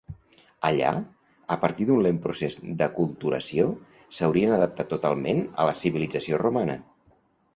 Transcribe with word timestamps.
Allà, 0.67 0.91
a 1.55 1.57
partir 1.65 1.85
d’un 1.89 1.99
lent 2.05 2.21
procés 2.23 2.55
d’aculturació, 2.79 3.67
s’haurien 4.19 4.55
adaptat 4.57 4.91
totalment 4.95 5.43
a 5.45 5.67
la 5.71 5.75
civilització 5.83 6.41
romana. 6.47 6.81